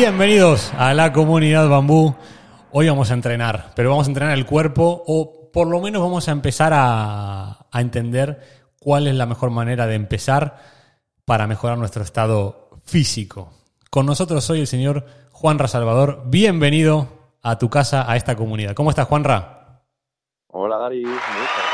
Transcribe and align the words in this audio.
Bienvenidos 0.00 0.72
a 0.78 0.94
la 0.94 1.12
comunidad 1.12 1.68
Bambú. 1.68 2.14
Hoy 2.72 2.88
vamos 2.88 3.10
a 3.10 3.14
entrenar, 3.14 3.72
pero 3.76 3.90
vamos 3.90 4.06
a 4.06 4.10
entrenar 4.10 4.32
el 4.32 4.46
cuerpo 4.46 5.04
o 5.06 5.50
por 5.52 5.68
lo 5.68 5.78
menos 5.78 6.00
vamos 6.00 6.26
a 6.26 6.32
empezar 6.32 6.72
a, 6.74 7.66
entender 7.74 8.40
cuál 8.80 9.08
es 9.08 9.14
la 9.14 9.26
mejor 9.26 9.50
manera 9.50 9.86
de 9.86 9.96
empezar 9.96 10.56
para 11.26 11.46
mejorar 11.46 11.76
nuestro 11.76 12.02
estado 12.02 12.70
físico. 12.82 13.52
Con 13.90 14.06
nosotros 14.06 14.48
hoy 14.48 14.60
el 14.60 14.66
señor 14.66 15.04
Juanra 15.32 15.68
Salvador. 15.68 16.22
Bienvenido 16.24 17.36
a 17.42 17.58
tu 17.58 17.68
casa, 17.68 18.10
a 18.10 18.16
esta 18.16 18.36
comunidad. 18.36 18.72
¿Cómo 18.72 18.88
estás, 18.88 19.06
Juanra? 19.06 19.82
Hola, 20.46 20.78
Dari. 20.78 21.04
Muchas 21.04 21.20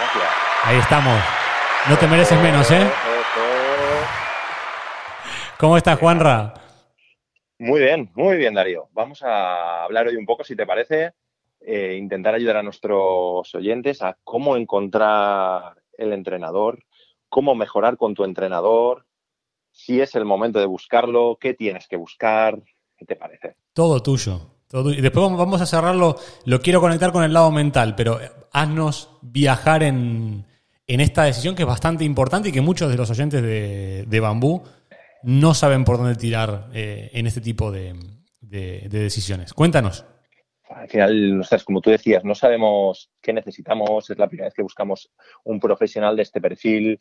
gracias. 0.00 0.32
Ahí 0.64 0.78
estamos. 0.78 1.20
No 1.88 1.96
te 1.96 2.08
mereces 2.08 2.42
menos, 2.42 2.68
¿eh? 2.72 2.90
¿Cómo 5.60 5.76
estás, 5.76 5.96
Juanra? 6.00 6.65
Muy 7.58 7.80
bien, 7.80 8.10
muy 8.14 8.36
bien, 8.36 8.54
Darío. 8.54 8.88
Vamos 8.92 9.22
a 9.22 9.84
hablar 9.84 10.08
hoy 10.08 10.16
un 10.16 10.26
poco, 10.26 10.44
si 10.44 10.54
te 10.54 10.66
parece, 10.66 11.12
eh, 11.60 11.96
intentar 11.98 12.34
ayudar 12.34 12.58
a 12.58 12.62
nuestros 12.62 13.54
oyentes 13.54 14.02
a 14.02 14.18
cómo 14.24 14.56
encontrar 14.56 15.74
el 15.96 16.12
entrenador, 16.12 16.84
cómo 17.28 17.54
mejorar 17.54 17.96
con 17.96 18.14
tu 18.14 18.24
entrenador, 18.24 19.06
si 19.72 20.00
es 20.00 20.14
el 20.14 20.24
momento 20.24 20.58
de 20.58 20.66
buscarlo, 20.66 21.38
qué 21.40 21.54
tienes 21.54 21.88
que 21.88 21.96
buscar, 21.96 22.58
¿qué 22.96 23.06
te 23.06 23.16
parece? 23.16 23.56
Todo 23.72 24.02
tuyo. 24.02 24.40
Todo, 24.68 24.90
y 24.90 25.00
después 25.00 25.30
vamos 25.30 25.60
a 25.60 25.66
cerrarlo, 25.66 26.16
lo 26.44 26.60
quiero 26.60 26.80
conectar 26.80 27.12
con 27.12 27.22
el 27.22 27.32
lado 27.32 27.52
mental, 27.52 27.94
pero 27.94 28.18
haznos 28.52 29.10
viajar 29.22 29.84
en, 29.84 30.44
esta 30.86 31.24
decisión 31.24 31.54
que 31.54 31.62
es 31.62 31.68
bastante 31.68 32.04
importante 32.04 32.48
y 32.48 32.52
que 32.52 32.60
muchos 32.60 32.90
de 32.90 32.96
los 32.96 33.08
oyentes 33.10 33.42
de, 33.42 34.04
de 34.06 34.20
Bambú 34.20 34.64
no 35.22 35.54
saben 35.54 35.84
por 35.84 35.98
dónde 35.98 36.16
tirar 36.16 36.68
eh, 36.74 37.10
en 37.12 37.26
este 37.26 37.40
tipo 37.40 37.70
de, 37.70 37.94
decisiones. 38.40 39.52
Cuéntanos. 39.52 40.06
Al 40.68 40.88
final, 40.88 41.44
como 41.64 41.80
tú 41.80 41.90
decías, 41.90 42.24
no 42.24 42.34
sabemos 42.34 43.10
qué 43.20 43.32
necesitamos, 43.32 44.10
es 44.10 44.18
la 44.18 44.28
primera 44.28 44.46
vez 44.46 44.54
que 44.54 44.62
buscamos 44.62 45.10
un 45.44 45.58
profesional 45.60 46.16
de 46.16 46.22
este 46.22 46.40
perfil, 46.40 46.98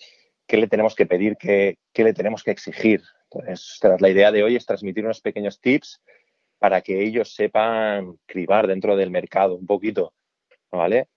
qué 0.48 0.58
le 0.58 0.68
tenemos 0.68 0.96
que 0.96 1.06
pedir, 1.06 1.36
qué, 1.38 1.78
le 1.96 2.14
tenemos 2.14 2.44
que 2.44 2.52
exigir. 2.52 3.02
Entonces, 3.32 3.80
la 4.00 4.10
idea 4.10 4.32
de 4.32 4.44
hoy 4.44 4.56
es 4.56 4.66
transmitir 4.66 5.04
unos 5.04 5.22
pequeños 5.22 5.60
tips 5.60 6.02
para 6.58 6.82
que 6.82 7.04
ellos 7.04 7.34
sepan 7.34 8.18
cribar 8.26 8.68
dentro 8.68 8.96
del 8.96 9.12
mercado 9.12 9.56
un 9.56 9.66
poquito, 9.66 10.14
¿vale? 10.72 11.10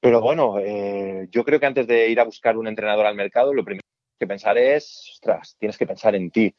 Pero 0.00 0.20
bueno, 0.20 0.58
eh, 0.60 1.28
yo 1.30 1.44
creo 1.44 1.60
que 1.60 1.66
antes 1.66 1.86
de 1.86 2.08
ir 2.08 2.20
a 2.20 2.24
buscar 2.24 2.56
un 2.56 2.68
entrenador 2.68 3.06
al 3.06 3.16
mercado, 3.16 3.52
lo 3.52 3.64
primero 3.64 3.82
que 4.18 4.26
pensar 4.26 4.58
es, 4.58 5.10
ostras, 5.12 5.56
tienes 5.58 5.76
que 5.78 5.86
pensar 5.86 6.14
en 6.14 6.30
ti. 6.30 6.54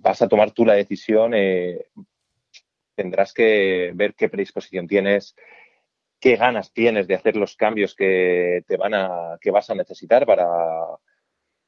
Vas 0.00 0.22
a 0.22 0.28
tomar 0.28 0.52
tú 0.52 0.64
la 0.64 0.74
decisión, 0.74 1.32
eh, 1.34 1.86
tendrás 2.94 3.32
que 3.32 3.92
ver 3.94 4.14
qué 4.14 4.28
predisposición 4.28 4.86
tienes, 4.86 5.34
qué 6.20 6.36
ganas 6.36 6.72
tienes 6.72 7.06
de 7.06 7.16
hacer 7.16 7.36
los 7.36 7.56
cambios 7.56 7.94
que 7.94 8.62
te 8.66 8.76
van 8.76 8.94
a, 8.94 9.38
que 9.40 9.50
vas 9.50 9.68
a 9.70 9.74
necesitar 9.74 10.24
para, 10.26 10.46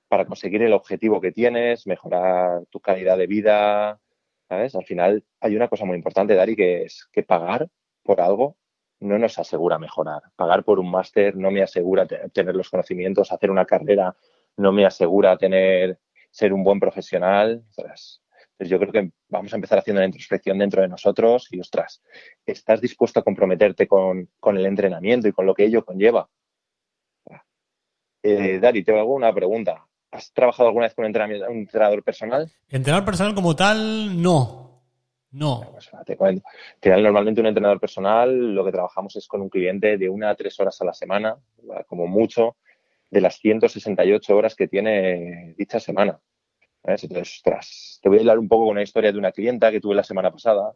para 0.08 0.24
conseguir 0.26 0.62
el 0.62 0.72
objetivo 0.72 1.20
que 1.20 1.32
tienes, 1.32 1.86
mejorar 1.86 2.64
tu 2.70 2.80
calidad 2.80 3.18
de 3.18 3.26
vida. 3.26 4.00
¿Sabes? 4.48 4.76
Al 4.76 4.84
final 4.84 5.24
hay 5.40 5.56
una 5.56 5.66
cosa 5.68 5.84
muy 5.84 5.96
importante, 5.96 6.34
Dari, 6.34 6.54
que 6.54 6.84
es 6.84 7.08
que 7.12 7.24
pagar 7.24 7.68
por 8.04 8.20
algo 8.20 8.56
no 9.00 9.18
nos 9.18 9.38
asegura 9.38 9.78
mejorar. 9.78 10.22
Pagar 10.36 10.64
por 10.64 10.78
un 10.78 10.90
máster 10.90 11.36
no 11.36 11.50
me 11.50 11.62
asegura 11.62 12.06
tener 12.06 12.54
los 12.54 12.70
conocimientos, 12.70 13.32
hacer 13.32 13.50
una 13.50 13.66
carrera 13.66 14.16
no 14.56 14.72
me 14.72 14.86
asegura 14.86 15.36
tener, 15.36 15.98
ser 16.30 16.52
un 16.52 16.64
buen 16.64 16.80
profesional. 16.80 17.64
Entonces, 17.76 18.20
yo 18.58 18.78
creo 18.78 18.92
que 18.92 19.10
vamos 19.28 19.52
a 19.52 19.56
empezar 19.56 19.78
haciendo 19.78 20.00
una 20.00 20.06
introspección 20.06 20.58
dentro 20.58 20.82
de 20.82 20.88
nosotros 20.88 21.48
y, 21.50 21.60
ostras, 21.60 22.02
¿estás 22.44 22.80
dispuesto 22.80 23.20
a 23.20 23.24
comprometerte 23.24 23.86
con, 23.86 24.28
el 24.44 24.66
entrenamiento 24.66 25.28
y 25.28 25.32
con 25.32 25.46
lo 25.46 25.54
que 25.54 25.64
ello 25.64 25.84
conlleva? 25.84 26.28
Eh, 28.22 28.58
Dari, 28.58 28.82
te 28.82 28.98
hago 28.98 29.14
una 29.14 29.32
pregunta. 29.32 29.86
¿Has 30.10 30.32
trabajado 30.32 30.68
alguna 30.68 30.86
vez 30.86 30.94
con 30.94 31.04
un, 31.04 31.14
entrenador 31.58 32.02
personal? 32.02 32.50
Entrenador 32.68 33.04
personal 33.04 33.34
como 33.34 33.54
tal, 33.54 34.20
no. 34.20 34.82
No. 35.30 35.68
Pues, 35.70 35.90
te 36.06 36.16
cuento. 36.16 36.42
Normalmente 36.82 37.40
un 37.40 37.46
entrenador 37.46 37.78
personal 37.78 38.54
lo 38.54 38.64
que 38.64 38.72
trabajamos 38.72 39.14
es 39.16 39.28
con 39.28 39.42
un 39.42 39.50
cliente 39.50 39.98
de 39.98 40.08
una 40.08 40.30
a 40.30 40.34
tres 40.34 40.58
horas 40.58 40.80
a 40.80 40.86
la 40.86 40.94
semana, 40.94 41.36
como 41.86 42.06
mucho, 42.06 42.56
de 43.10 43.20
las 43.20 43.38
168 43.38 44.36
horas 44.36 44.54
que 44.54 44.68
tiene 44.68 45.54
dicha 45.56 45.80
semana. 45.80 46.20
Entonces, 46.82 47.40
te 48.00 48.08
voy 48.08 48.18
a 48.18 48.20
hablar 48.20 48.38
un 48.38 48.48
poco 48.48 48.66
con 48.66 48.72
una 48.72 48.82
historia 48.82 49.12
de 49.12 49.18
una 49.18 49.32
clienta 49.32 49.70
que 49.70 49.80
tuve 49.80 49.94
la 49.94 50.04
semana 50.04 50.30
pasada, 50.30 50.72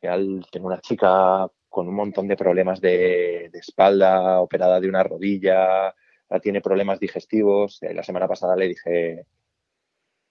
que 0.00 0.08
al 0.08 0.44
una 0.60 0.80
chica 0.80 1.48
con 1.68 1.88
un 1.88 1.94
montón 1.94 2.28
de 2.28 2.36
problemas 2.36 2.80
de, 2.80 3.50
espalda, 3.54 4.40
operada 4.40 4.80
de 4.80 4.88
una 4.88 5.02
rodilla, 5.02 5.94
tiene 6.42 6.60
problemas 6.60 7.00
digestivos. 7.00 7.78
La 7.82 8.02
semana 8.02 8.28
pasada 8.28 8.56
le 8.56 8.68
dije, 8.68 9.26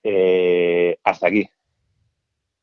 eh, 0.04 0.98
hasta 1.04 1.28
aquí. 1.28 1.50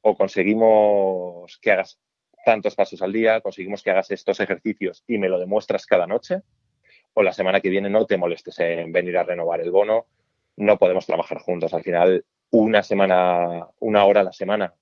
O 0.02 0.16
conseguimos 0.16 1.58
que 1.58 1.72
hagas 1.72 1.98
tantos 2.44 2.74
pasos 2.74 3.00
al 3.02 3.12
día, 3.12 3.40
conseguimos 3.40 3.82
que 3.82 3.90
hagas 3.90 4.10
estos 4.10 4.38
ejercicios 4.40 5.02
y 5.06 5.18
me 5.18 5.28
lo 5.28 5.38
demuestras 5.38 5.86
cada 5.86 6.06
noche, 6.06 6.42
o 7.14 7.22
la 7.22 7.32
semana 7.32 7.60
que 7.60 7.70
viene 7.70 7.88
no 7.88 8.06
te 8.06 8.16
molestes 8.16 8.58
en 8.60 8.92
venir 8.92 9.16
a 9.16 9.22
renovar 9.22 9.60
el 9.60 9.70
bono, 9.70 10.06
no 10.56 10.78
podemos 10.78 11.06
trabajar 11.06 11.38
juntos. 11.38 11.72
Al 11.74 11.82
final, 11.82 12.24
una 12.50 12.82
semana, 12.82 13.68
una 13.80 14.04
hora 14.04 14.20
a 14.20 14.24
la 14.24 14.32
semana 14.32 14.74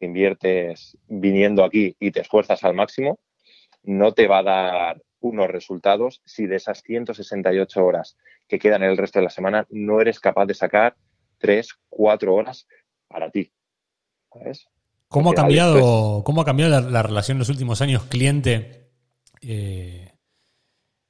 inviertes 0.00 0.98
viniendo 1.06 1.64
aquí 1.64 1.96
y 1.98 2.10
te 2.10 2.20
esfuerzas 2.20 2.62
al 2.64 2.74
máximo, 2.74 3.18
no 3.82 4.12
te 4.12 4.26
va 4.26 4.38
a 4.38 4.42
dar 4.42 5.02
unos 5.20 5.48
resultados 5.48 6.20
si 6.24 6.46
de 6.46 6.56
esas 6.56 6.82
168 6.82 7.84
horas 7.84 8.16
que 8.46 8.58
quedan 8.58 8.82
en 8.82 8.90
el 8.90 8.98
resto 8.98 9.18
de 9.18 9.24
la 9.24 9.30
semana 9.30 9.66
no 9.70 10.00
eres 10.00 10.20
capaz 10.20 10.46
de 10.46 10.54
sacar 10.54 10.96
3, 11.38 11.68
4 11.88 12.34
horas 12.34 12.66
para 13.08 13.30
ti. 13.30 13.52
¿Cómo 15.08 15.30
ha, 15.30 15.34
cambiado, 15.34 16.22
¿Cómo 16.24 16.42
ha 16.42 16.44
cambiado 16.44 16.80
la, 16.90 17.02
relación 17.02 17.36
en 17.36 17.38
los 17.40 17.48
últimos 17.48 17.80
años 17.80 18.04
cliente 18.04 18.90
eh, 19.40 20.12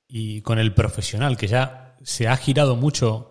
y 0.08 0.42
con 0.42 0.58
el 0.58 0.74
profesional, 0.74 1.36
que 1.36 1.46
ya 1.46 1.96
se 2.02 2.28
ha 2.28 2.36
girado 2.36 2.76
mucho 2.76 3.30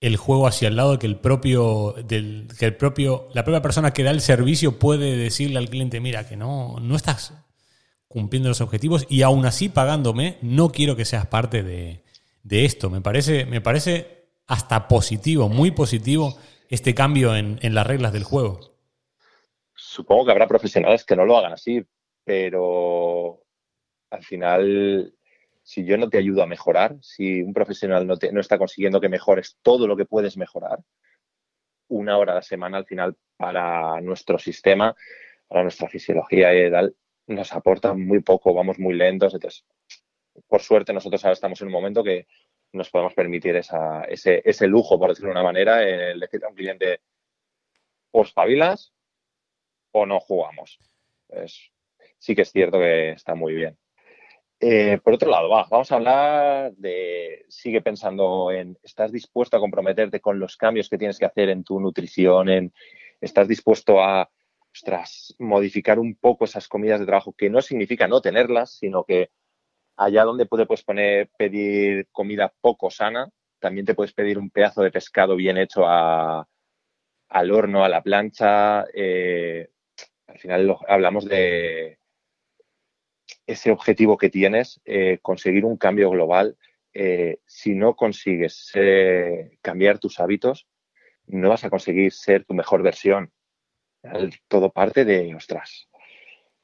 el 0.00 0.16
juego 0.16 0.46
hacia 0.46 0.68
el 0.68 0.76
lado 0.76 0.92
de 0.92 0.98
que 0.98 1.06
el 1.06 1.18
propio, 1.18 1.94
del, 2.04 2.48
que 2.58 2.66
el 2.66 2.76
propio, 2.76 3.28
la 3.32 3.44
propia 3.44 3.62
persona 3.62 3.92
que 3.92 4.02
da 4.02 4.10
el 4.10 4.20
servicio 4.20 4.78
puede 4.78 5.16
decirle 5.16 5.58
al 5.58 5.68
cliente, 5.68 6.00
mira, 6.00 6.28
que 6.28 6.36
no, 6.36 6.76
no 6.80 6.96
estás 6.96 7.34
cumpliendo 8.08 8.48
los 8.48 8.60
objetivos 8.60 9.06
y 9.08 9.22
aún 9.22 9.46
así 9.46 9.68
pagándome, 9.68 10.38
no 10.42 10.70
quiero 10.70 10.96
que 10.96 11.04
seas 11.04 11.26
parte 11.26 11.62
de, 11.62 12.04
de 12.42 12.64
esto. 12.64 12.90
Me 12.90 13.00
parece, 13.00 13.46
me 13.46 13.60
parece 13.60 14.28
hasta 14.46 14.88
positivo, 14.88 15.48
muy 15.48 15.70
positivo 15.70 16.36
este 16.68 16.94
cambio 16.94 17.34
en, 17.34 17.58
en 17.62 17.74
las 17.74 17.86
reglas 17.86 18.12
del 18.12 18.24
juego. 18.24 18.76
Supongo 19.74 20.26
que 20.26 20.32
habrá 20.32 20.46
profesionales 20.46 21.04
que 21.04 21.16
no 21.16 21.24
lo 21.24 21.38
hagan 21.38 21.52
así, 21.52 21.84
pero 22.24 23.42
al 24.10 24.22
final 24.22 25.15
si 25.66 25.84
yo 25.84 25.98
no 25.98 26.08
te 26.08 26.18
ayudo 26.18 26.44
a 26.44 26.46
mejorar, 26.46 26.96
si 27.02 27.42
un 27.42 27.52
profesional 27.52 28.06
no, 28.06 28.16
te, 28.16 28.30
no 28.30 28.40
está 28.40 28.56
consiguiendo 28.56 29.00
que 29.00 29.08
mejores 29.08 29.58
todo 29.62 29.88
lo 29.88 29.96
que 29.96 30.04
puedes 30.04 30.36
mejorar, 30.36 30.78
una 31.88 32.18
hora 32.18 32.32
a 32.32 32.34
la 32.36 32.42
semana 32.42 32.78
al 32.78 32.86
final 32.86 33.16
para 33.36 34.00
nuestro 34.00 34.38
sistema, 34.38 34.94
para 35.48 35.64
nuestra 35.64 35.88
fisiología 35.88 36.54
y 36.54 36.70
tal, 36.70 36.94
nos 37.26 37.52
aporta 37.52 37.94
muy 37.94 38.22
poco, 38.22 38.54
vamos 38.54 38.78
muy 38.78 38.94
lentos. 38.94 39.34
Entonces, 39.34 39.66
por 40.46 40.62
suerte, 40.62 40.92
nosotros 40.92 41.24
ahora 41.24 41.32
estamos 41.32 41.60
en 41.60 41.66
un 41.66 41.72
momento 41.72 42.04
que 42.04 42.28
nos 42.72 42.88
podemos 42.88 43.14
permitir 43.14 43.56
ese, 43.56 44.42
ese 44.44 44.66
lujo, 44.68 45.00
por 45.00 45.08
decirlo 45.08 45.30
de 45.30 45.40
una 45.40 45.42
manera, 45.42 45.82
el 45.82 46.20
decir 46.20 46.44
a 46.44 46.48
un 46.48 46.54
cliente, 46.54 47.00
o 48.12 48.22
espabilas 48.22 48.94
o 49.90 50.06
no 50.06 50.20
jugamos. 50.20 50.78
sí 52.18 52.36
que 52.36 52.42
es 52.42 52.52
cierto 52.52 52.78
que 52.78 53.10
está 53.10 53.34
muy 53.34 53.54
bien. 53.54 53.76
Eh, 54.58 54.98
por 55.04 55.12
otro 55.12 55.30
lado, 55.30 55.48
vamos 55.48 55.92
a 55.92 55.94
hablar 55.96 56.72
de, 56.76 57.44
sigue 57.48 57.82
pensando 57.82 58.50
en, 58.50 58.78
¿estás 58.82 59.12
dispuesto 59.12 59.56
a 59.56 59.60
comprometerte 59.60 60.20
con 60.20 60.38
los 60.38 60.56
cambios 60.56 60.88
que 60.88 60.96
tienes 60.96 61.18
que 61.18 61.26
hacer 61.26 61.50
en 61.50 61.62
tu 61.62 61.78
nutrición? 61.78 62.48
En, 62.48 62.72
¿Estás 63.20 63.48
dispuesto 63.48 64.02
a 64.02 64.30
modificar 65.38 65.98
un 65.98 66.16
poco 66.16 66.44
esas 66.44 66.68
comidas 66.68 67.00
de 67.00 67.06
trabajo 67.06 67.32
que 67.32 67.50
no 67.50 67.62
significa 67.62 68.08
no 68.08 68.20
tenerlas, 68.20 68.78
sino 68.78 69.04
que 69.04 69.30
allá 69.96 70.24
donde 70.24 70.46
puedes 70.46 70.82
poner, 70.84 71.30
pedir 71.38 72.08
comida 72.12 72.52
poco 72.60 72.90
sana, 72.90 73.28
también 73.58 73.86
te 73.86 73.94
puedes 73.94 74.12
pedir 74.12 74.38
un 74.38 74.50
pedazo 74.50 74.82
de 74.82 74.90
pescado 74.90 75.36
bien 75.36 75.56
hecho 75.56 75.84
al 75.86 76.46
horno, 77.50 77.84
a 77.84 77.88
la 77.88 78.02
plancha. 78.02 78.84
Eh, 78.92 79.68
al 80.26 80.38
final 80.38 80.76
hablamos 80.86 81.24
de 81.24 81.98
ese 83.46 83.70
objetivo 83.70 84.16
que 84.16 84.30
tienes, 84.30 84.80
eh, 84.84 85.18
conseguir 85.22 85.64
un 85.64 85.76
cambio 85.76 86.10
global. 86.10 86.56
Eh, 86.92 87.40
si 87.46 87.74
no 87.74 87.94
consigues 87.94 88.72
cambiar 89.60 89.98
tus 89.98 90.18
hábitos, 90.18 90.66
no 91.26 91.50
vas 91.50 91.64
a 91.64 91.70
conseguir 91.70 92.12
ser 92.12 92.44
tu 92.44 92.54
mejor 92.54 92.82
versión. 92.82 93.32
Todo 94.48 94.70
parte 94.70 95.04
de, 95.04 95.34
ostras, 95.34 95.88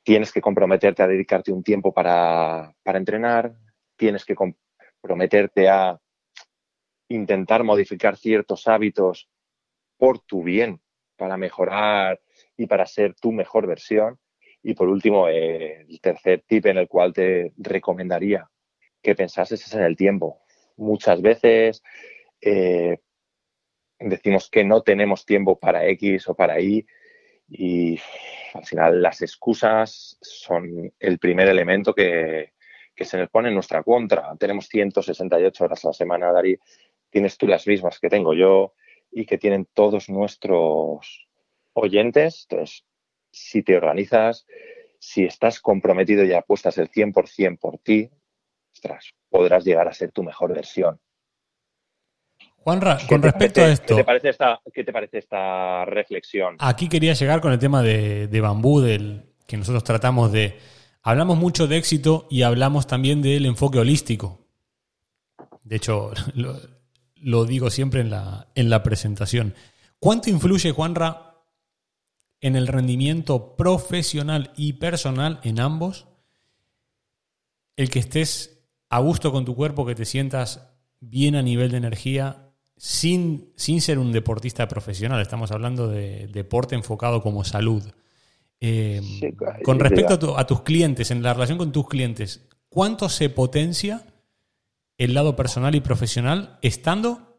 tienes 0.02 0.32
que 0.32 0.40
comprometerte 0.40 1.02
a 1.02 1.08
dedicarte 1.08 1.52
un 1.52 1.62
tiempo 1.62 1.92
para, 1.92 2.74
entrenar, 2.84 3.54
tienes 3.96 4.24
que 4.24 4.34
comprometerte 4.34 5.68
a 5.68 5.98
intentar 7.08 7.62
modificar 7.64 8.16
ciertos 8.16 8.66
hábitos 8.68 9.28
por 9.96 10.18
tu 10.20 10.42
bien, 10.42 10.80
para 11.16 11.36
mejorar 11.36 12.20
y 12.56 12.66
para 12.66 12.86
ser 12.86 13.14
tu 13.14 13.32
mejor 13.32 13.66
versión. 13.66 14.18
Y 14.62 14.74
por 14.74 14.88
último, 14.88 15.28
eh, 15.28 15.86
el 15.88 16.00
tercer 16.00 16.44
tip 16.46 16.66
en 16.66 16.78
el 16.78 16.88
cual 16.88 17.12
te 17.12 17.52
recomendaría 17.56 18.48
que 19.02 19.14
pensases 19.14 19.64
es 19.66 19.74
en 19.74 19.82
el 19.82 19.96
tiempo. 19.96 20.42
Muchas 20.76 21.20
veces 21.20 21.82
eh, 22.40 22.98
decimos 23.98 24.48
que 24.48 24.64
no 24.64 24.82
tenemos 24.82 25.26
tiempo 25.26 25.58
para 25.58 25.86
X 25.86 26.28
o 26.28 26.34
para 26.34 26.60
Y 26.60 26.86
y 27.48 27.98
al 28.54 28.64
final 28.64 29.02
las 29.02 29.20
excusas 29.22 30.16
son 30.20 30.92
el 30.98 31.18
primer 31.18 31.48
elemento 31.48 31.94
que, 31.94 32.52
se 32.96 33.18
nos 33.18 33.30
pone 33.30 33.48
en 33.48 33.54
nuestra 33.54 33.82
contra. 33.82 34.36
Tenemos 34.38 34.68
168 34.68 35.64
horas 35.64 35.84
a 35.84 35.88
la 35.88 35.92
semana, 35.92 36.30
Dari. 36.30 36.56
Tienes 37.10 37.36
tú 37.36 37.48
las 37.48 37.66
mismas 37.66 37.98
que 37.98 38.08
tengo 38.08 38.32
yo 38.32 38.74
y 39.10 39.26
que 39.26 39.38
tienen 39.38 39.66
todos 39.74 40.08
nuestros 40.08 41.26
oyentes. 41.72 42.46
Entonces, 42.48 42.84
si 43.32 43.62
te 43.62 43.76
organizas, 43.76 44.46
si 44.98 45.24
estás 45.24 45.60
comprometido 45.60 46.24
y 46.24 46.32
apuestas 46.32 46.78
el 46.78 46.90
100% 46.90 47.58
por 47.58 47.78
ti, 47.78 48.10
podrás 49.28 49.64
llegar 49.64 49.88
a 49.88 49.92
ser 49.92 50.12
tu 50.12 50.22
mejor 50.22 50.54
versión. 50.54 51.00
Juanra, 52.58 52.98
con 53.08 53.22
respecto 53.22 53.60
a 53.60 53.68
esto. 53.68 53.96
¿qué 53.96 54.02
te, 54.02 54.04
parece 54.04 54.28
esta, 54.28 54.60
¿Qué 54.72 54.84
te 54.84 54.92
parece 54.92 55.18
esta 55.18 55.84
reflexión? 55.84 56.56
Aquí 56.60 56.88
quería 56.88 57.14
llegar 57.14 57.40
con 57.40 57.52
el 57.52 57.58
tema 57.58 57.82
de, 57.82 58.40
bambú, 58.40 58.80
del 58.80 59.24
que 59.46 59.56
nosotros 59.56 59.82
tratamos 59.82 60.30
de. 60.30 60.58
Hablamos 61.02 61.36
mucho 61.36 61.66
de 61.66 61.78
éxito 61.78 62.28
y 62.30 62.42
hablamos 62.42 62.86
también 62.86 63.22
del 63.22 63.46
enfoque 63.46 63.80
holístico. 63.80 64.46
De 65.64 65.76
hecho, 65.76 66.12
lo, 67.16 67.44
digo 67.44 67.70
siempre 67.70 68.00
en 68.00 68.10
la, 68.10 68.46
en 68.54 68.70
la 68.70 68.84
presentación. 68.84 69.54
¿Cuánto 69.98 70.30
influye, 70.30 70.70
Juanra, 70.70 71.31
en 72.42 72.56
el 72.56 72.66
rendimiento 72.66 73.56
profesional 73.56 74.52
y 74.56 74.74
personal 74.74 75.40
en 75.42 75.58
ambos? 75.58 76.06
El 77.76 77.88
que 77.88 78.00
estés 78.00 78.66
a 78.90 78.98
gusto 78.98 79.32
con 79.32 79.46
tu 79.46 79.56
cuerpo, 79.56 79.86
que 79.86 79.94
te 79.94 80.04
sientas 80.04 80.68
bien 81.00 81.34
a 81.34 81.42
nivel 81.42 81.70
de 81.70 81.78
energía 81.78 82.50
sin, 82.76 83.52
sin 83.56 83.80
ser 83.80 83.98
un 83.98 84.12
deportista 84.12 84.68
profesional, 84.68 85.22
estamos 85.22 85.50
hablando 85.52 85.88
de 85.88 86.26
deporte 86.26 86.74
enfocado 86.74 87.22
como 87.22 87.44
salud. 87.44 87.82
Eh, 88.60 89.00
con 89.64 89.80
respecto 89.80 90.36
a, 90.36 90.46
tus 90.46 90.62
clientes, 90.62 91.10
en 91.10 91.22
la 91.22 91.32
relación 91.32 91.58
con 91.58 91.72
tus 91.72 91.88
clientes, 91.88 92.48
¿cuánto 92.68 93.08
se 93.08 93.28
potencia 93.30 94.06
el 94.98 95.14
lado 95.14 95.34
personal 95.34 95.74
y 95.74 95.80
profesional 95.80 96.58
estando 96.62 97.31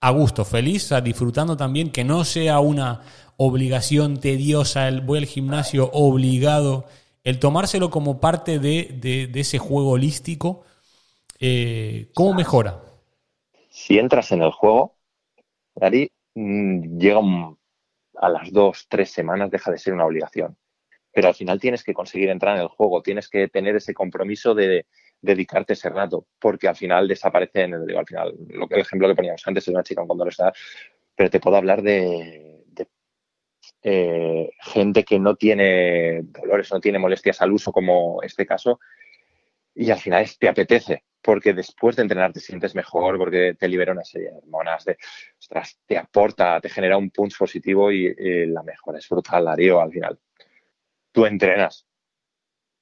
a 0.00 0.10
gusto, 0.10 0.44
feliz, 0.44 0.92
disfrutando 1.02 1.56
también, 1.56 1.90
que 1.90 2.04
no 2.04 2.24
sea 2.24 2.60
una 2.60 3.02
obligación 3.36 4.20
tediosa, 4.20 4.88
el 4.88 5.00
voy 5.00 5.18
al 5.18 5.26
gimnasio 5.26 5.90
obligado, 5.92 6.86
el 7.24 7.38
tomárselo 7.38 7.90
como 7.90 8.20
parte 8.20 8.58
de, 8.58 9.30
ese 9.34 9.58
juego 9.58 9.90
holístico, 9.90 10.64
eh, 11.38 12.10
¿cómo 12.14 12.34
mejora? 12.34 12.80
si 13.70 13.98
entras 13.98 14.30
en 14.32 14.42
el 14.42 14.50
juego, 14.50 14.96
Dari, 15.74 16.10
mm, 16.34 16.98
llega 16.98 17.20
a 18.16 18.28
las 18.28 18.52
dos, 18.52 18.86
tres 18.88 19.10
semanas, 19.10 19.50
deja 19.50 19.70
de 19.70 19.78
ser 19.78 19.94
una 19.94 20.04
obligación. 20.04 20.56
Pero 21.12 21.28
al 21.28 21.34
final 21.34 21.58
tienes 21.60 21.82
que 21.82 21.94
conseguir 21.94 22.28
entrar 22.28 22.56
en 22.56 22.62
el 22.62 22.68
juego, 22.68 23.02
tienes 23.02 23.28
que 23.28 23.48
tener 23.48 23.76
ese 23.76 23.94
compromiso 23.94 24.54
de 24.54 24.86
dedicarte 25.20 25.74
ese 25.74 25.88
rato, 25.88 26.26
porque 26.38 26.68
al 26.68 26.76
final 26.76 27.08
desaparecen, 27.08 27.86
digo, 27.86 27.98
al 27.98 28.06
final, 28.06 28.34
lo 28.48 28.66
que, 28.66 28.74
el 28.76 28.80
ejemplo 28.80 29.08
que 29.08 29.14
poníamos 29.14 29.46
antes 29.46 29.64
es 29.64 29.74
una 29.74 29.82
chica 29.82 30.04
cuando 30.06 30.24
no 30.24 30.30
está, 30.30 30.52
pero 31.14 31.30
te 31.30 31.40
puedo 31.40 31.56
hablar 31.56 31.82
de, 31.82 32.64
eh, 33.82 34.50
gente 34.60 35.04
que 35.04 35.18
no 35.18 35.36
tiene 35.36 36.20
dolores, 36.22 36.70
no 36.72 36.80
tiene 36.80 36.98
molestias 36.98 37.40
al 37.40 37.52
uso, 37.52 37.72
como 37.72 38.22
este 38.22 38.46
caso, 38.46 38.80
y 39.74 39.90
al 39.90 39.98
final 39.98 40.26
te 40.38 40.48
apetece, 40.48 41.04
porque 41.22 41.52
después 41.52 41.96
de 41.96 42.02
entrenar 42.02 42.32
te 42.32 42.40
sientes 42.40 42.74
mejor, 42.74 43.18
porque 43.18 43.54
te 43.58 43.68
libera 43.68 43.92
una 43.92 44.04
serie 44.04 44.30
de 44.30 44.38
hormonas, 44.38 44.84
de, 44.84 44.96
te 45.86 45.98
aporta, 45.98 46.60
te 46.60 46.68
genera 46.68 46.96
un 46.96 47.10
punch 47.10 47.36
positivo 47.38 47.90
y, 47.92 48.14
la 48.46 48.62
mejora 48.62 48.98
es 48.98 49.08
brutal, 49.08 49.44
Darío, 49.44 49.80
al 49.80 49.90
final. 49.92 50.18
Tú 51.12 51.26
entrenas. 51.26 51.89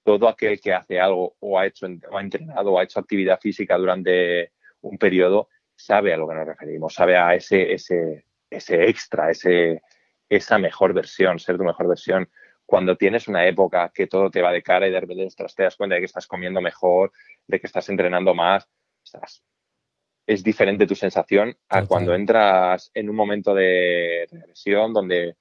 Todo 0.08 0.26
aquel 0.26 0.58
que 0.58 0.72
hace 0.72 0.98
algo 0.98 1.36
o 1.38 1.58
ha 1.58 1.66
hecho 1.66 1.86
o 2.10 2.16
ha 2.16 2.22
entrenado 2.22 2.72
o 2.72 2.78
ha 2.78 2.82
hecho 2.82 2.98
actividad 2.98 3.38
física 3.38 3.76
durante 3.76 4.52
un 4.80 4.96
periodo 4.96 5.50
sabe 5.76 6.14
a 6.14 6.16
lo 6.16 6.26
que 6.26 6.34
nos 6.34 6.46
referimos, 6.46 6.94
sabe 6.94 7.18
a 7.18 7.34
ese, 7.34 7.74
ese, 7.74 8.24
ese 8.48 8.88
extra, 8.88 9.30
ese, 9.30 9.82
esa 10.26 10.56
mejor 10.56 10.94
versión, 10.94 11.38
ser 11.38 11.58
tu 11.58 11.64
mejor 11.64 11.88
versión. 11.88 12.26
Cuando 12.64 12.96
tienes 12.96 13.28
una 13.28 13.46
época 13.46 13.92
que 13.94 14.06
todo 14.06 14.30
te 14.30 14.40
va 14.40 14.50
de 14.50 14.62
cara 14.62 14.88
y 14.88 14.92
de 14.92 14.98
repente 14.98 15.28
te 15.54 15.62
das 15.62 15.76
cuenta 15.76 15.96
de 15.96 16.00
que 16.00 16.06
estás 16.06 16.26
comiendo 16.26 16.62
mejor, 16.62 17.12
de 17.46 17.60
que 17.60 17.66
estás 17.66 17.86
entrenando 17.90 18.34
más, 18.34 18.66
es 20.26 20.42
diferente 20.42 20.86
tu 20.86 20.94
sensación 20.94 21.54
a 21.68 21.84
cuando 21.84 22.14
entras 22.14 22.90
en 22.94 23.10
un 23.10 23.16
momento 23.16 23.52
de 23.52 24.26
regresión 24.32 24.94
donde 24.94 25.36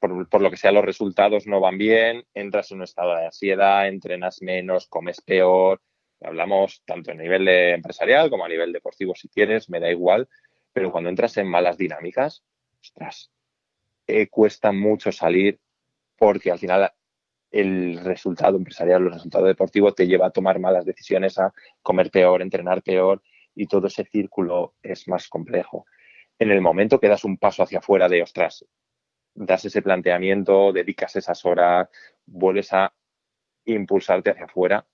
por, 0.00 0.40
lo 0.40 0.50
que 0.50 0.56
sea 0.56 0.72
los 0.72 0.84
resultados 0.84 1.46
no 1.46 1.60
van 1.60 1.78
bien, 1.78 2.24
entras 2.34 2.70
en 2.70 2.78
un 2.78 2.84
estado 2.84 3.14
de 3.14 3.26
ansiedad, 3.26 3.86
entrenas 3.86 4.42
menos, 4.42 4.88
comes 4.88 5.20
peor. 5.20 5.80
Hablamos 6.22 6.82
tanto 6.84 7.12
a 7.12 7.14
nivel 7.14 7.46
empresarial 7.48 8.30
como 8.30 8.44
a 8.44 8.48
nivel 8.48 8.72
deportivo 8.72 9.14
si 9.14 9.28
quieres, 9.28 9.70
me 9.70 9.80
da 9.80 9.90
igual, 9.90 10.28
pero 10.72 10.90
cuando 10.90 11.10
entras 11.10 11.36
en 11.36 11.46
malas 11.46 11.78
dinámicas, 11.78 12.42
ostras, 12.80 13.30
eh, 14.06 14.28
cuesta 14.28 14.72
mucho 14.72 15.12
salir 15.12 15.60
porque 16.16 16.50
al 16.50 16.58
final 16.58 16.92
el 17.50 17.98
resultado 18.04 18.56
empresarial, 18.56 19.02
el 19.02 19.12
resultado 19.12 19.46
deportivo 19.46 19.92
te 19.92 20.06
lleva 20.06 20.26
a 20.26 20.30
tomar 20.30 20.58
malas 20.58 20.84
decisiones, 20.84 21.38
a 21.38 21.52
comer 21.82 22.10
peor, 22.10 22.42
entrenar 22.42 22.82
peor 22.82 23.22
y 23.54 23.66
todo 23.66 23.88
ese 23.88 24.04
círculo 24.04 24.74
es 24.82 25.08
más 25.08 25.28
complejo. 25.28 25.86
En 26.38 26.50
el 26.50 26.60
momento 26.60 27.00
que 27.00 27.08
das 27.08 27.24
un 27.24 27.36
paso 27.36 27.62
hacia 27.62 27.80
afuera 27.80 28.08
de, 28.08 28.22
ostras, 28.22 28.64
das 29.34 29.64
ese 29.64 29.82
planteamiento, 29.82 30.72
dedicas 30.72 31.16
esas 31.16 31.44
horas, 31.44 31.88
vuelves 32.26 32.72
a 32.72 32.92
impulsarte 33.64 34.30
hacia 34.30 34.44
afuera, 34.44 34.86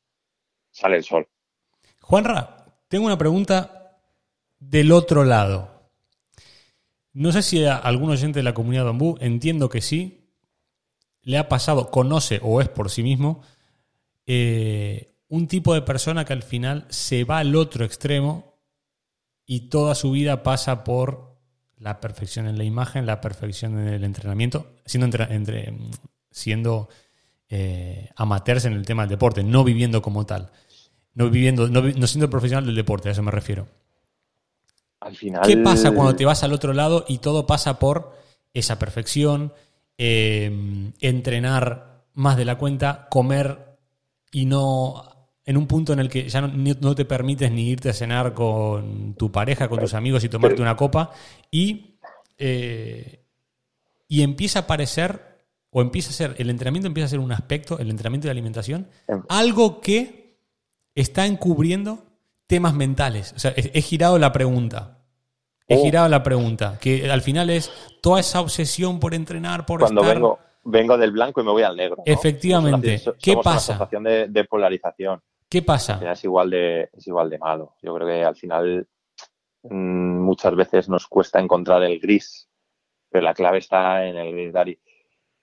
sale 0.71 0.97
el 0.97 1.05
sol. 1.05 1.29
Juanra, 2.01 2.67
tengo 2.89 3.07
una 3.07 3.19
pregunta 3.19 3.99
del 4.59 4.93
otro 4.93 5.25
lado. 5.25 5.91
No 7.13 7.33
sé 7.33 7.43
si 7.43 7.65
a 7.65 7.77
algún 7.77 8.11
oyente 8.11 8.41
de 8.41 8.45
la 8.45 8.55
comunidad 8.55 8.85
Bambú, 8.85 9.17
entiendo 9.21 9.69
que 9.69 9.81
sí, 9.81 10.31
le 11.23 11.39
ha 11.39 11.49
pasado, 11.49 11.91
conoce 11.91 12.41
o 12.43 12.61
es 12.61 12.69
por 12.69 12.91
sí 12.91 13.03
mismo, 13.03 13.43
eh, 14.27 15.17
un 15.29 15.49
tipo 15.49 15.75
de 15.75 15.83
persona 15.83 16.25
que 16.25 16.33
al 16.33 16.43
final 16.43 16.87
se 16.89 17.25
va 17.25 17.39
al 17.39 17.57
otro 17.57 17.85
extremo 17.85 18.61
y 19.45 19.69
toda 19.69 19.95
su 19.95 20.13
vida 20.13 20.43
pasa 20.43 20.85
por 20.85 21.26
la 21.79 22.01
perfección 22.01 22.47
en 22.47 22.59
la 22.59 22.65
imagen, 22.65 23.07
la 23.07 23.21
perfección 23.21 23.79
en 23.79 23.89
el 23.89 24.05
entrenamiento, 24.05 24.73
siendo, 24.85 25.07
entre, 25.07 25.75
siendo 26.31 26.89
eh, 27.49 28.11
amateurs 28.17 28.65
en 28.65 28.73
el 28.73 28.87
tema 28.87 29.03
del 29.03 29.11
deporte, 29.11 29.43
no 29.45 29.65
viviendo 29.65 30.03
como 30.03 30.25
tal. 30.27 30.51
No 31.15 31.31
viviendo, 31.31 31.69
no, 31.69 31.83
no 31.83 32.07
siendo 32.07 32.29
profesional 32.29 32.67
del 32.67 32.75
deporte, 32.75 33.09
a 33.09 33.13
eso 33.13 33.23
me 33.23 33.31
refiero. 33.31 33.67
Al 35.01 35.17
final. 35.17 35.43
¿Qué 35.47 35.57
pasa 35.57 35.93
cuando 35.93 36.15
te 36.15 36.25
vas 36.25 36.43
al 36.43 36.53
otro 36.53 36.73
lado 36.73 37.05
y 37.09 37.19
todo 37.19 37.47
pasa 37.47 37.79
por 37.79 38.17
esa 38.53 38.79
perfección, 38.79 39.53
eh, 39.99 40.93
entrenar 41.01 42.05
más 42.15 42.37
de 42.37 42.45
la 42.45 42.57
cuenta, 42.59 43.07
comer 43.11 43.79
y 44.33 44.47
no 44.47 45.16
en 45.47 45.57
un 45.57 45.67
punto 45.67 45.93
en 45.93 46.01
el 46.01 46.09
que 46.11 46.29
ya 46.29 46.41
no, 46.43 46.95
te 46.95 47.05
permites 47.05 47.51
ni 47.53 47.69
irte 47.71 47.89
a 47.89 47.93
cenar 47.93 48.35
con 48.35 49.15
tu 49.15 49.31
pareja, 49.33 49.69
con 49.69 49.79
tus 49.79 49.95
amigos 49.95 50.25
y 50.25 50.29
tomarte 50.29 50.61
una 50.61 50.77
copa 50.77 51.13
y, 51.51 51.97
eh, 52.37 53.25
y 54.09 54.23
empieza 54.23 54.59
a 54.59 54.63
aparecer 54.63 55.23
o 55.71 55.81
empieza 55.83 56.11
a 56.11 56.15
ser, 56.15 56.35
el 56.39 56.51
entrenamiento 56.51 56.89
empieza 56.89 57.07
a 57.07 57.11
ser 57.11 57.21
un 57.21 57.33
aspecto, 57.33 57.79
el 57.79 57.91
entrenamiento 57.91 58.27
de 58.27 58.33
alimentación, 58.33 58.89
Em. 59.09 59.23
algo 59.29 59.81
que 59.81 60.37
está 60.95 61.27
encubriendo 61.27 62.05
temas 62.47 62.75
mentales. 62.75 63.33
O 63.37 63.39
sea, 63.39 63.53
he, 63.57 63.71
he 63.79 63.83
girado 63.83 64.19
la 64.19 64.33
pregunta. 64.33 64.99
He 65.69 65.77
Oh. 65.77 65.83
girado 65.85 66.09
la 66.09 66.23
pregunta. 66.23 66.79
Que 66.81 67.11
al 67.11 67.23
final 67.23 67.51
es 67.51 67.71
toda 68.01 68.21
esa 68.21 68.41
obsesión 68.41 68.99
por 69.01 69.15
entrenar, 69.15 69.67
por 69.67 69.81
Cuando 69.81 70.01
estar. 70.01 70.15
vengo, 70.17 70.39
vengo 70.65 70.97
del 70.97 71.11
blanco 71.11 71.41
y 71.41 71.45
me 71.45 71.51
voy 71.51 71.63
al 71.65 71.77
negro. 71.77 71.97
¿no? 71.99 72.03
Efectivamente. 72.07 73.03
¿Qué 73.21 73.35
pasa? 73.37 73.73
Una 73.73 73.79
sensación 73.79 74.05
de, 74.05 74.29
de 74.29 74.45
polarización. 74.45 75.21
¿Qué 75.49 75.63
pasa? 75.63 76.01
es 76.13 76.25
igual 76.25 76.51
de, 76.51 76.91
es 76.93 77.07
igual 77.07 77.31
de 77.31 77.39
malo. 77.39 77.75
Yo 77.83 77.95
creo 77.95 78.07
que 78.07 78.25
al 78.25 78.37
final 78.37 78.89
mm, 79.63 80.19
muchas 80.19 80.55
veces 80.57 80.89
nos 80.89 81.07
cuesta 81.07 81.41
encontrar 81.41 81.83
el 81.85 82.01
gris, 82.01 82.49
pero 83.09 83.25
la 83.25 83.35
clave 83.35 83.59
está 83.59 84.07
en 84.07 84.17
el 84.17 84.33
gris, 84.33 84.53
Dari. 84.53 84.79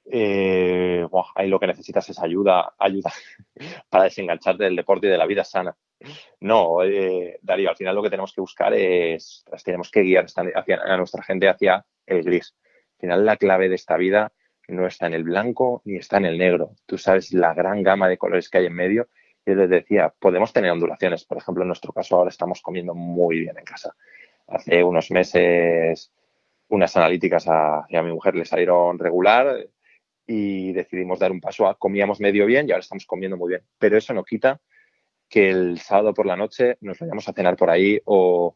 Eh, 0.06 1.08
ahí 1.36 1.48
lo 1.48 1.60
que 1.60 1.68
necesitas 1.68 2.10
es 2.10 2.20
ayuda, 2.20 2.74
ayuda 2.78 3.12
para 3.90 4.04
desengancharte 4.06 4.66
del 4.66 4.76
deporte 4.76 5.08
y 5.08 5.10
de 5.10 5.18
la 5.18 5.26
vida 5.26 5.44
sana. 5.44 5.76
No, 6.42 6.84
eh, 6.84 7.40
Darío, 7.42 7.70
al 7.70 7.78
final 7.78 7.96
lo 7.96 8.04
que 8.04 8.10
tenemos 8.10 8.34
que 8.34 8.42
buscar 8.42 8.74
es, 8.74 9.44
pues, 9.50 9.64
tenemos 9.64 9.90
que 9.90 10.02
guiar 10.02 10.26
a 10.36 10.98
nuestra 10.98 11.24
gente 11.24 11.48
hacia 11.48 11.86
el 12.06 12.24
gris. 12.24 12.56
Al 12.96 13.00
final 13.00 13.26
la 13.26 13.38
clave 13.38 13.70
de 13.70 13.76
esta 13.76 13.96
vida 13.96 14.34
no 14.68 14.86
está 14.88 15.08
en 15.08 15.14
el 15.14 15.24
blanco 15.24 15.82
ni 15.86 15.96
está 15.96 16.18
en 16.18 16.26
el 16.26 16.38
negro. 16.38 16.76
Tú 16.86 16.98
sabes 16.98 17.34
la 17.34 17.54
gran 17.54 17.84
gama 17.84 18.08
de 18.08 18.18
colores 18.18 18.50
que 18.50 18.58
hay 18.60 18.66
en 18.66 18.74
medio. 18.74 19.08
Yo 19.46 19.56
les 19.56 19.70
decía, 19.70 20.14
podemos 20.18 20.54
tener 20.54 20.72
ondulaciones. 20.72 21.26
Por 21.26 21.38
ejemplo, 21.38 21.64
en 21.64 21.68
nuestro 21.68 21.92
caso 21.92 22.16
ahora 22.16 22.30
estamos 22.30 22.62
comiendo 22.62 22.94
muy 22.94 23.40
bien 23.40 23.58
en 23.58 23.66
casa. 23.66 23.96
Hace 24.48 24.84
unos 24.84 25.12
meses 25.12 26.12
unas 26.70 26.96
analíticas 26.98 27.46
a, 27.48 27.86
mi 27.90 28.12
mujer 28.12 28.36
le 28.36 28.46
salieron 28.46 28.98
regular 28.98 29.68
y 30.26 30.72
decidimos 30.72 31.20
dar 31.20 31.32
un 31.32 31.42
paso 31.42 31.68
a 31.68 31.78
comíamos 31.78 32.20
medio 32.20 32.46
bien 32.46 32.68
y 32.68 32.72
ahora 32.72 32.82
estamos 32.82 33.06
comiendo 33.06 33.38
muy 33.38 33.50
bien. 33.50 33.62
Pero 33.78 33.98
eso 33.98 34.14
no 34.14 34.24
quita 34.24 34.60
que 35.30 35.50
el 35.50 35.80
sábado 35.80 36.14
por 36.14 36.26
la 36.26 36.36
noche 36.36 36.78
nos 36.82 37.00
vayamos 37.00 37.28
a 37.28 37.34
cenar 37.34 37.56
por 37.58 37.70
ahí 37.70 38.00
o 38.06 38.56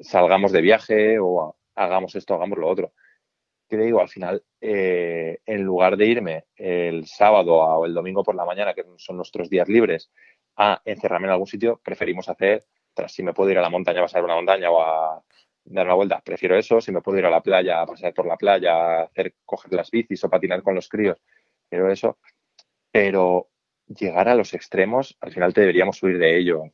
salgamos 0.00 0.52
de 0.52 0.60
viaje 0.60 1.18
o 1.18 1.56
hagamos 1.74 2.14
esto, 2.14 2.34
hagamos 2.34 2.58
lo 2.58 2.68
otro. 2.68 2.92
¿Qué 3.70 3.76
te 3.76 3.84
digo? 3.84 4.00
Al 4.00 4.08
final, 4.08 4.42
eh, 4.60 5.38
en 5.46 5.62
lugar 5.62 5.96
de 5.96 6.04
irme 6.04 6.44
el 6.56 7.06
sábado 7.06 7.54
o 7.54 7.86
el 7.86 7.94
domingo 7.94 8.24
por 8.24 8.34
la 8.34 8.44
mañana, 8.44 8.74
que 8.74 8.84
son 8.96 9.16
nuestros 9.16 9.48
días 9.48 9.68
libres, 9.68 10.10
a 10.56 10.82
encerrarme 10.84 11.28
en 11.28 11.34
algún 11.34 11.46
sitio, 11.46 11.80
preferimos 11.80 12.28
hacer, 12.28 12.64
tras 12.92 13.12
si 13.12 13.22
me 13.22 13.32
puedo 13.32 13.48
ir 13.48 13.58
a 13.58 13.62
la 13.62 13.70
montaña 13.70 14.00
a 14.00 14.02
pasar 14.02 14.24
una 14.24 14.34
montaña 14.34 14.72
o 14.72 14.82
a 14.82 15.22
dar 15.66 15.86
una 15.86 15.94
vuelta, 15.94 16.20
prefiero 16.20 16.58
eso, 16.58 16.80
si 16.80 16.90
me 16.90 17.00
puedo 17.00 17.18
ir 17.18 17.26
a 17.26 17.30
la 17.30 17.42
playa 17.42 17.80
a 17.80 17.86
pasear 17.86 18.12
por 18.12 18.26
la 18.26 18.36
playa, 18.36 19.02
hacer, 19.02 19.34
coger 19.44 19.72
las 19.72 19.88
bicis 19.88 20.24
o 20.24 20.28
patinar 20.28 20.64
con 20.64 20.74
los 20.74 20.88
críos, 20.88 21.22
pero 21.68 21.92
eso. 21.92 22.18
Pero 22.90 23.50
llegar 23.86 24.28
a 24.28 24.34
los 24.34 24.52
extremos, 24.52 25.16
al 25.20 25.32
final 25.32 25.54
te 25.54 25.60
deberíamos 25.60 26.02
huir 26.02 26.18
de 26.18 26.36
ello. 26.36 26.64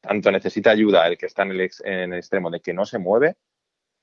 Tanto 0.00 0.30
necesita 0.32 0.70
ayuda 0.70 1.06
el 1.06 1.18
que 1.18 1.26
está 1.26 1.42
en 1.42 1.50
el 1.52 2.14
extremo 2.14 2.50
de 2.50 2.60
que 2.60 2.72
no 2.72 2.86
se 2.86 2.98
mueve, 2.98 3.36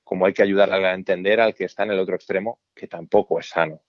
como 0.04 0.26
hay 0.26 0.34
que 0.34 0.42
ayudar 0.42 0.72
a 0.72 0.94
entender 0.94 1.40
al 1.40 1.54
que 1.54 1.64
está 1.64 1.82
en 1.82 1.92
el 1.92 1.98
otro 1.98 2.14
extremo, 2.14 2.60
que 2.74 2.86
tampoco 2.86 3.40
es 3.40 3.48
sano. 3.48 3.80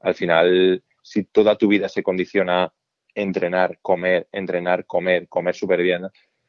Al 0.00 0.14
final, 0.14 0.82
si 1.02 1.24
toda 1.24 1.58
tu 1.58 1.68
vida 1.68 1.88
se 1.88 2.02
condiciona 2.02 2.64
a 2.64 2.72
entrenar, 3.14 3.78
comer, 3.82 4.28
entrenar, 4.32 4.86
comer, 4.86 5.28
comer 5.28 5.54
súper 5.54 5.82
bien, 5.82 6.06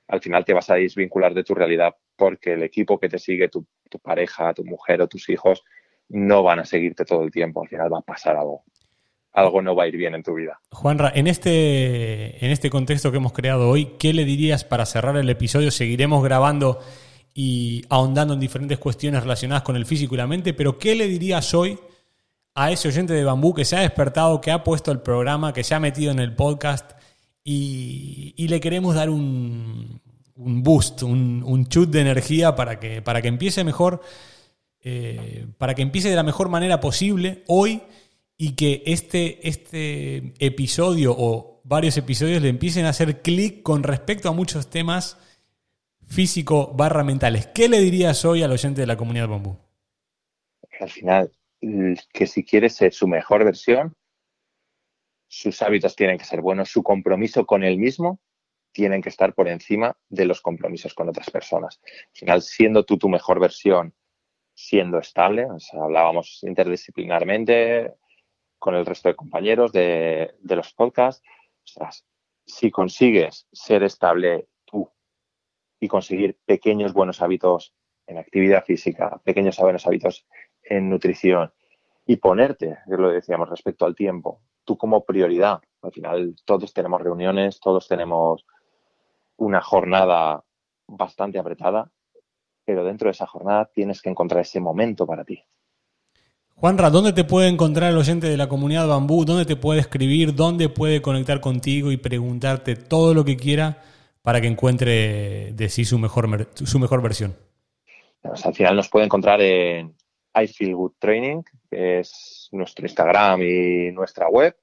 al 0.07 0.21
final 0.21 0.45
te 0.45 0.53
vas 0.53 0.69
a 0.69 0.75
desvincular 0.75 1.33
de 1.33 1.43
tu 1.43 1.55
realidad 1.55 1.95
porque 2.15 2.53
el 2.53 2.63
equipo 2.63 2.99
que 2.99 3.09
te 3.09 3.19
sigue, 3.19 3.49
tu, 3.49 3.65
tu 3.89 3.99
pareja, 3.99 4.53
tu 4.53 4.63
mujer 4.63 5.01
o 5.01 5.07
tus 5.07 5.29
hijos, 5.29 5.63
no 6.09 6.43
van 6.43 6.59
a 6.59 6.65
seguirte 6.65 7.05
todo 7.05 7.23
el 7.23 7.31
tiempo. 7.31 7.61
Al 7.61 7.69
final 7.69 7.93
va 7.93 7.99
a 7.99 8.01
pasar 8.01 8.35
algo. 8.35 8.63
Algo 9.33 9.61
no 9.61 9.75
va 9.75 9.83
a 9.83 9.87
ir 9.87 9.97
bien 9.97 10.15
en 10.15 10.23
tu 10.23 10.33
vida. 10.33 10.59
Juanra, 10.71 11.11
en 11.13 11.27
este, 11.27 12.43
en 12.43 12.51
este 12.51 12.69
contexto 12.69 13.11
que 13.11 13.17
hemos 13.17 13.33
creado 13.33 13.69
hoy, 13.69 13.93
¿qué 13.99 14.13
le 14.13 14.25
dirías 14.25 14.63
para 14.63 14.85
cerrar 14.85 15.15
el 15.17 15.29
episodio? 15.29 15.69
Seguiremos 15.69 16.23
grabando 16.23 16.79
y 17.39 17.85
ahondando 17.89 18.33
en 18.33 18.39
diferentes 18.39 18.79
cuestiones 18.79 19.21
relacionadas 19.21 19.61
con 19.61 19.75
el 19.75 19.85
físico 19.85 20.15
y 20.15 20.17
la 20.17 20.25
mente, 20.25 20.55
pero 20.55 20.79
¿qué 20.79 20.95
le 20.95 21.05
dirías 21.05 21.53
hoy 21.53 21.77
a 22.55 22.71
ese 22.71 22.87
oyente 22.87 23.13
de 23.13 23.23
bambú 23.23 23.53
que 23.53 23.63
se 23.63 23.75
ha 23.75 23.81
despertado, 23.81 24.41
que 24.41 24.49
ha 24.49 24.63
puesto 24.63 24.91
el 24.91 25.01
programa, 25.01 25.53
que 25.53 25.63
se 25.63 25.75
ha 25.75 25.79
metido 25.79 26.11
en 26.11 26.17
el 26.17 26.33
podcast 26.33 26.93
y, 27.43 28.33
y 28.37 28.47
le 28.47 28.59
queremos 28.59 28.95
dar 28.95 29.11
un, 29.11 30.01
un 30.33 30.63
boost, 30.63 31.03
un, 31.03 31.43
un 31.45 31.67
chut 31.67 31.91
de 31.91 32.01
energía 32.01 32.55
para 32.55 32.79
que, 32.79 33.03
para 33.03 33.21
que 33.21 33.27
empiece 33.27 33.63
mejor, 33.63 34.01
eh, 34.81 35.45
para 35.59 35.75
que 35.75 35.83
empiece 35.83 36.09
de 36.09 36.15
la 36.15 36.23
mejor 36.23 36.49
manera 36.49 36.79
posible 36.79 37.43
hoy 37.45 37.83
y 38.35 38.53
que 38.53 38.81
este, 38.87 39.47
este 39.47 40.33
episodio 40.39 41.13
o 41.15 41.61
varios 41.65 41.97
episodios 41.97 42.41
le 42.41 42.49
empiecen 42.49 42.87
a 42.87 42.89
hacer 42.89 43.21
clic 43.21 43.61
con 43.61 43.83
respecto 43.83 44.27
a 44.27 44.31
muchos 44.31 44.71
temas 44.71 45.17
físico 46.07 46.73
barra 46.73 47.03
mentales. 47.03 47.47
¿Qué 47.47 47.67
le 47.69 47.79
dirías 47.79 48.25
hoy 48.25 48.43
al 48.43 48.51
oyente 48.51 48.81
de 48.81 48.87
la 48.87 48.97
comunidad 48.97 49.27
bambú? 49.27 49.57
Al 50.79 50.89
final, 50.89 51.31
que 51.59 52.27
si 52.27 52.43
quiere 52.43 52.69
ser 52.69 52.93
su 52.93 53.07
mejor 53.07 53.43
versión, 53.43 53.95
sus 55.27 55.61
hábitos 55.61 55.95
tienen 55.95 56.17
que 56.17 56.25
ser 56.25 56.41
buenos, 56.41 56.69
su 56.69 56.83
compromiso 56.83 57.45
con 57.45 57.63
él 57.63 57.77
mismo 57.77 58.19
tienen 58.71 59.01
que 59.01 59.09
estar 59.09 59.33
por 59.33 59.47
encima 59.47 59.97
de 60.07 60.25
los 60.25 60.41
compromisos 60.41 60.93
con 60.93 61.09
otras 61.09 61.29
personas. 61.31 61.79
Al 61.83 62.19
final, 62.19 62.41
siendo 62.41 62.85
tú 62.85 62.97
tu 62.97 63.09
mejor 63.09 63.39
versión, 63.39 63.93
siendo 64.53 64.99
estable, 64.99 65.45
o 65.45 65.59
sea, 65.59 65.83
hablábamos 65.83 66.43
interdisciplinarmente 66.43 67.93
con 68.59 68.75
el 68.75 68.85
resto 68.85 69.09
de 69.09 69.15
compañeros 69.15 69.71
de, 69.71 70.35
de 70.39 70.55
los 70.55 70.73
podcasts, 70.73 71.23
ostras, 71.65 72.05
si 72.45 72.71
consigues 72.71 73.47
ser 73.51 73.83
estable 73.83 74.47
y 75.79 75.87
conseguir 75.87 76.37
pequeños 76.45 76.93
buenos 76.93 77.21
hábitos 77.21 77.73
en 78.07 78.17
actividad 78.17 78.63
física, 78.63 79.19
pequeños 79.23 79.57
buenos 79.57 79.85
hábitos 79.85 80.25
en 80.63 80.89
nutrición 80.89 81.51
y 82.05 82.15
ponerte, 82.17 82.77
que 82.87 82.97
lo 82.97 83.09
decíamos 83.09 83.49
respecto 83.49 83.85
al 83.85 83.95
tiempo, 83.95 84.41
tú 84.63 84.77
como 84.77 85.03
prioridad. 85.03 85.61
Al 85.81 85.91
final 85.91 86.35
todos 86.45 86.73
tenemos 86.73 87.01
reuniones, 87.01 87.59
todos 87.59 87.87
tenemos 87.87 88.45
una 89.35 89.61
jornada 89.61 90.43
bastante 90.87 91.37
apretada, 91.37 91.91
pero 92.65 92.83
dentro 92.83 93.07
de 93.07 93.11
esa 93.11 93.27
jornada 93.27 93.69
tienes 93.73 94.01
que 94.01 94.09
encontrar 94.09 94.41
ese 94.41 94.59
momento 94.59 95.05
para 95.05 95.23
ti. 95.23 95.43
Juanra, 96.55 96.89
¿dónde 96.89 97.13
te 97.13 97.23
puede 97.23 97.49
encontrar 97.49 97.91
el 97.91 97.97
oyente 97.97 98.27
de 98.27 98.35
la 98.35 98.49
comunidad 98.49 98.87
Bambú? 98.87 99.25
¿Dónde 99.25 99.45
te 99.45 99.55
puede 99.55 99.79
escribir? 99.79 100.33
¿Dónde 100.33 100.69
puede 100.69 101.03
conectar 101.03 101.39
contigo 101.39 101.91
y 101.91 101.97
preguntarte 101.97 102.75
todo 102.75 103.13
lo 103.13 103.23
que 103.23 103.37
quiera 103.37 103.83
para 104.27 104.41
que 104.41 104.47
encuentre 104.47 105.53
de 105.53 105.69
sí 105.69 105.85
su 105.85 105.97
mejor, 105.97 106.49
su 106.53 106.79
mejor 106.79 107.01
versión? 107.01 107.37
Pues 108.21 108.45
al 108.45 108.53
final 108.53 108.75
nos 108.75 108.89
puede 108.89 109.05
encontrar 109.05 109.39
en 109.39 109.95
I 110.35 110.47
Feel 110.47 110.75
Good 110.75 110.95
Training, 110.99 111.43
que 111.71 111.99
es 111.99 112.49
nuestro 112.51 112.85
Instagram 112.85 113.41
y 113.41 113.93
nuestra 113.93 114.27
web. 114.27 114.53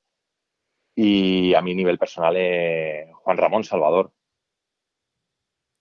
Y 0.95 1.55
a 1.55 1.63
mi 1.63 1.75
nivel 1.75 1.97
personal, 1.97 2.35
eh, 2.37 3.11
Juan 3.15 3.39
Ramón 3.39 3.65
Salvador. 3.65 4.13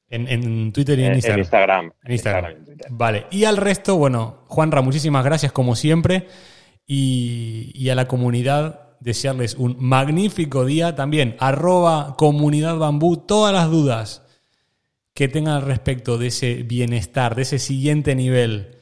En, 0.07 0.29
en, 0.29 0.71
Twitter 0.71 0.97
y 0.99 1.03
en, 1.03 1.09
en 1.09 1.15
Instagram. 1.15 1.35
En 1.35 1.41
Instagram. 1.41 1.93
En 2.05 2.11
Instagram. 2.13 2.51
Instagram 2.51 2.89
y 2.89 2.95
vale. 2.97 3.25
Y 3.31 3.43
al 3.43 3.57
resto, 3.57 3.97
bueno, 3.97 4.45
Juanra, 4.47 4.81
muchísimas 4.81 5.25
gracias 5.25 5.51
como 5.51 5.75
siempre. 5.75 6.27
Y, 6.87 7.73
y, 7.75 7.89
a 7.89 7.95
la 7.95 8.07
comunidad 8.07 8.82
desearles 9.03 9.55
un 9.55 9.75
magnífico 9.79 10.65
día. 10.65 10.95
También, 10.95 11.36
arroba 11.39 12.15
comunidad 12.17 12.77
bambú, 12.77 13.17
todas 13.17 13.53
las 13.53 13.69
dudas 13.69 14.25
que 15.13 15.27
tengan 15.27 15.55
al 15.55 15.62
respecto 15.63 16.17
de 16.17 16.27
ese 16.27 16.63
bienestar, 16.63 17.36
de 17.36 17.43
ese 17.43 17.60
siguiente 17.60 18.15
nivel 18.15 18.79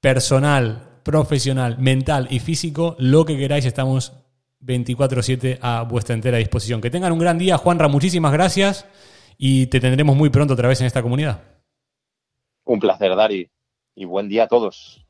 personal, 0.00 1.00
profesional, 1.02 1.78
mental 1.78 2.28
y 2.30 2.38
físico, 2.38 2.94
lo 2.98 3.24
que 3.24 3.36
queráis, 3.36 3.64
estamos 3.64 4.12
24/7 4.60 5.58
a 5.60 5.82
vuestra 5.82 6.14
entera 6.14 6.38
disposición. 6.38 6.80
Que 6.80 6.90
tengan 6.90 7.12
un 7.12 7.18
gran 7.18 7.38
día, 7.38 7.58
Juanra, 7.58 7.88
muchísimas 7.88 8.32
gracias 8.32 8.86
y 9.38 9.66
te 9.66 9.80
tendremos 9.80 10.16
muy 10.16 10.30
pronto 10.30 10.54
otra 10.54 10.68
vez 10.68 10.80
en 10.80 10.86
esta 10.86 11.02
comunidad. 11.02 11.42
Un 12.64 12.80
placer, 12.80 13.14
Dari, 13.14 13.50
y 13.94 14.04
buen 14.04 14.28
día 14.28 14.44
a 14.44 14.48
todos. 14.48 15.05